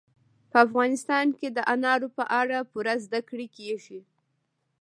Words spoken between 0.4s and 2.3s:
په افغانستان کې د انارو په